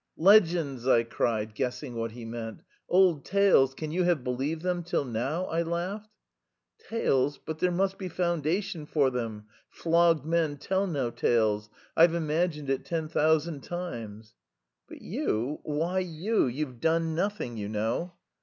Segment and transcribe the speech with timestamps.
[0.17, 2.63] "Legends!" I cried, guessing what he meant.
[2.89, 3.75] "Old tales.
[3.75, 6.09] Can you have believed them till now?" I laughed.
[6.79, 7.37] "Tales!
[7.37, 11.69] But there must be foundation for them; flogged men tell no tales.
[11.95, 14.33] I've imagined it ten thousand times."
[14.89, 16.47] "But you, why you?
[16.47, 18.13] You've done nothing, you know."